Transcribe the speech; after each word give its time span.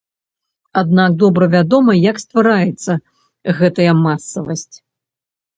Аднак 0.79 1.11
добра 1.23 1.45
вядома 1.55 1.93
як 2.11 2.21
ствараецца 2.23 2.91
гэтая 3.61 3.93
масавасць. 4.05 4.75